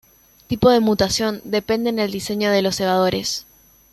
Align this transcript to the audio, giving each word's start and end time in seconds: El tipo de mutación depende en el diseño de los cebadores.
El 0.41 0.47
tipo 0.47 0.71
de 0.71 0.79
mutación 0.79 1.41
depende 1.43 1.91
en 1.91 1.99
el 1.99 2.09
diseño 2.11 2.49
de 2.49 2.63
los 2.63 2.75
cebadores. 2.77 3.45